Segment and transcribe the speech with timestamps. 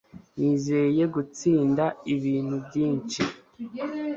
[0.39, 3.21] Nizeye gutsinda ibintu byinshi